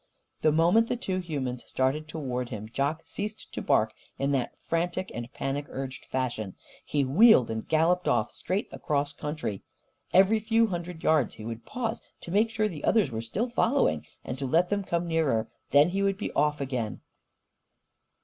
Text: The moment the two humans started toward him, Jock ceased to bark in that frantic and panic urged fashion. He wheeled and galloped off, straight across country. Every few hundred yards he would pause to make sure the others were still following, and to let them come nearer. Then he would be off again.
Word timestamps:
The 0.41 0.51
moment 0.51 0.87
the 0.89 0.95
two 0.95 1.19
humans 1.19 1.63
started 1.67 2.07
toward 2.07 2.49
him, 2.49 2.67
Jock 2.67 3.03
ceased 3.05 3.53
to 3.53 3.61
bark 3.61 3.93
in 4.17 4.31
that 4.31 4.59
frantic 4.59 5.11
and 5.13 5.31
panic 5.31 5.67
urged 5.69 6.05
fashion. 6.07 6.55
He 6.83 7.05
wheeled 7.05 7.51
and 7.51 7.67
galloped 7.67 8.07
off, 8.07 8.31
straight 8.31 8.67
across 8.71 9.13
country. 9.13 9.61
Every 10.11 10.39
few 10.39 10.65
hundred 10.65 11.03
yards 11.03 11.35
he 11.35 11.45
would 11.45 11.67
pause 11.67 12.01
to 12.21 12.31
make 12.31 12.49
sure 12.49 12.67
the 12.67 12.83
others 12.83 13.11
were 13.11 13.21
still 13.21 13.47
following, 13.47 14.03
and 14.23 14.39
to 14.39 14.47
let 14.47 14.69
them 14.69 14.83
come 14.83 15.07
nearer. 15.07 15.47
Then 15.69 15.89
he 15.89 16.01
would 16.01 16.17
be 16.17 16.31
off 16.33 16.59
again. 16.59 17.01